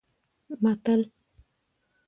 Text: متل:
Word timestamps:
متل: 0.63 1.01